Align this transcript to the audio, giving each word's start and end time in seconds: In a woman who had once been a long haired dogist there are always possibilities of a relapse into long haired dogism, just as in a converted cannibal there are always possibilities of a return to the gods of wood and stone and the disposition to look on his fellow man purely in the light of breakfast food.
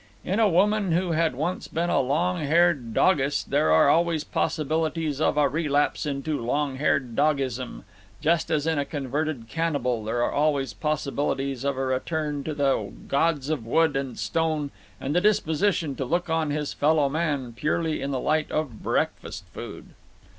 In 0.25 0.39
a 0.39 0.49
woman 0.49 0.93
who 0.93 1.11
had 1.11 1.35
once 1.35 1.67
been 1.67 1.91
a 1.91 2.01
long 2.01 2.39
haired 2.43 2.91
dogist 2.91 3.51
there 3.51 3.71
are 3.71 3.87
always 3.87 4.23
possibilities 4.23 5.21
of 5.21 5.37
a 5.37 5.47
relapse 5.47 6.07
into 6.07 6.41
long 6.43 6.77
haired 6.77 7.15
dogism, 7.15 7.85
just 8.19 8.49
as 8.49 8.65
in 8.65 8.79
a 8.79 8.83
converted 8.83 9.47
cannibal 9.47 10.03
there 10.03 10.23
are 10.23 10.31
always 10.31 10.73
possibilities 10.73 11.63
of 11.63 11.77
a 11.77 11.85
return 11.85 12.43
to 12.45 12.55
the 12.55 12.91
gods 13.07 13.51
of 13.51 13.63
wood 13.63 13.95
and 13.95 14.17
stone 14.17 14.71
and 14.99 15.13
the 15.15 15.21
disposition 15.21 15.95
to 15.97 16.03
look 16.03 16.31
on 16.31 16.49
his 16.49 16.73
fellow 16.73 17.07
man 17.07 17.53
purely 17.53 18.01
in 18.01 18.09
the 18.09 18.19
light 18.19 18.49
of 18.49 18.81
breakfast 18.81 19.45
food. 19.53 19.89